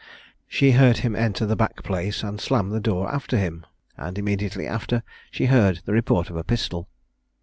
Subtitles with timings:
[0.47, 3.67] She heard him enter the back place and slam the door after him,
[3.97, 6.89] and immediately after, she heard the report of a pistol.